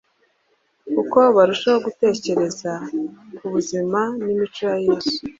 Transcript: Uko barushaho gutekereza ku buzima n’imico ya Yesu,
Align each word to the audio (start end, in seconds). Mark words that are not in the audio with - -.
Uko 1.01 1.19
barushaho 1.35 1.77
gutekereza 1.85 2.71
ku 3.37 3.45
buzima 3.53 3.99
n’imico 4.23 4.61
ya 4.71 4.77
Yesu, 4.85 5.13